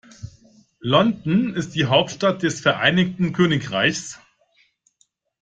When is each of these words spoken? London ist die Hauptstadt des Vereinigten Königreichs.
London 0.79 1.53
ist 1.53 1.75
die 1.75 1.85
Hauptstadt 1.85 2.41
des 2.41 2.59
Vereinigten 2.61 3.33
Königreichs. 3.33 4.19